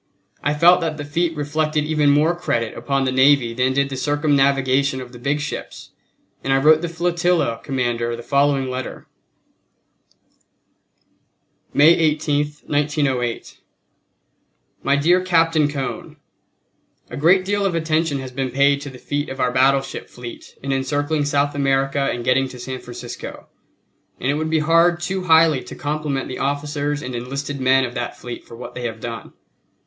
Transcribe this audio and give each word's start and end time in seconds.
I 0.43 0.55
felt 0.55 0.81
that 0.81 0.97
the 0.97 1.05
feat 1.05 1.37
reflected 1.37 1.83
even 1.85 2.09
more 2.09 2.35
credit 2.35 2.75
upon 2.75 3.05
the 3.05 3.11
navy 3.11 3.53
than 3.53 3.73
did 3.73 3.89
the 3.89 3.95
circumnavigation 3.95 4.99
of 4.99 5.11
the 5.11 5.19
big 5.19 5.39
ships, 5.39 5.91
and 6.43 6.51
I 6.51 6.57
wrote 6.57 6.81
the 6.81 6.89
flotilla 6.89 7.59
commander 7.63 8.15
the 8.15 8.23
following 8.23 8.67
letter: 8.67 9.05
May 11.71 11.89
18, 11.93 12.45
1908. 12.65 13.59
My 14.81 14.95
dear 14.95 15.21
Captain 15.23 15.67
Cone: 15.67 16.17
A 17.11 17.15
great 17.17 17.45
deal 17.45 17.63
of 17.63 17.75
attention 17.75 18.17
has 18.17 18.31
been 18.31 18.49
paid 18.49 18.81
to 18.81 18.89
the 18.89 18.97
feat 18.97 19.29
of 19.29 19.39
our 19.39 19.51
battleship 19.51 20.09
fleet 20.09 20.55
in 20.63 20.71
encircling 20.73 21.25
South 21.25 21.53
America 21.53 22.09
and 22.11 22.25
getting 22.25 22.47
to 22.47 22.57
San 22.57 22.79
Francisco; 22.79 23.45
and 24.19 24.31
it 24.31 24.33
would 24.33 24.49
be 24.49 24.57
hard 24.61 24.99
too 24.99 25.25
highly 25.25 25.63
to 25.63 25.75
compliment 25.75 26.27
the 26.27 26.39
officers 26.39 27.03
and 27.03 27.13
enlisted 27.13 27.61
men 27.61 27.85
of 27.85 27.93
that 27.93 28.17
fleet 28.17 28.43
for 28.43 28.55
what 28.57 28.73
they 28.73 28.85
have 28.85 28.99
done. 28.99 29.33